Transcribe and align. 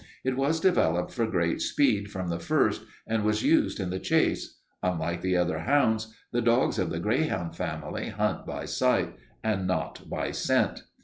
It 0.23 0.35
was 0.35 0.59
developed 0.59 1.11
for 1.11 1.27
great 1.27 1.61
speed 1.61 2.09
from 2.09 2.29
the 2.29 2.39
first 2.39 2.81
and 3.05 3.23
was 3.23 3.43
used 3.43 3.79
in 3.79 3.91
the 3.91 3.99
chase. 3.99 4.57
Unlike 4.81 5.21
the 5.21 5.37
other 5.37 5.59
hounds, 5.59 6.11
the 6.31 6.41
dogs 6.41 6.79
of 6.79 6.89
the 6.89 6.99
greyhound 6.99 7.55
family 7.55 8.09
hunt 8.09 8.43
by 8.47 8.65
sight 8.65 9.15
and 9.43 9.67
not 9.67 10.09
by 10.09 10.31
scent. 10.31 10.85